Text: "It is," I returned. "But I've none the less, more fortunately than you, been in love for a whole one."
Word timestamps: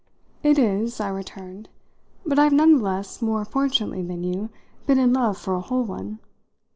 "It 0.41 0.57
is," 0.57 0.99
I 0.99 1.09
returned. 1.09 1.69
"But 2.25 2.39
I've 2.39 2.53
none 2.53 2.77
the 2.77 2.83
less, 2.83 3.21
more 3.21 3.45
fortunately 3.45 4.01
than 4.01 4.23
you, 4.23 4.49
been 4.87 4.97
in 4.97 5.13
love 5.13 5.37
for 5.37 5.53
a 5.53 5.61
whole 5.61 5.83
one." 5.83 6.17